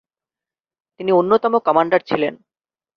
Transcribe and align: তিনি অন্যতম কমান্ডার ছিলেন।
তিনি 0.99 1.11
অন্যতম 1.11 1.53
কমান্ডার 1.59 2.01
ছিলেন। 2.01 2.33